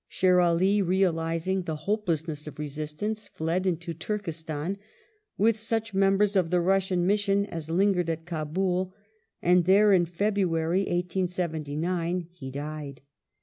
Sher 0.07 0.39
All, 0.41 0.57
realizing 0.57 1.61
the 1.61 1.75
hopelessness 1.85 2.47
of 2.47 2.57
resistance, 2.57 3.27
fled 3.27 3.67
into 3.67 3.93
Turkestan, 3.93 4.79
with 5.37 5.59
such 5.59 5.93
members 5.93 6.35
of 6.35 6.49
the 6.49 6.59
Russian 6.59 7.05
mission 7.05 7.45
as 7.45 7.69
/ 7.69 7.69
lingered 7.69 8.09
at 8.09 8.25
Kabul, 8.25 8.95
and 9.43 9.65
there 9.65 9.93
in 9.93 10.07
February, 10.07 10.79
1879, 10.79 12.29
he 12.31 12.49
died. 12.49 13.01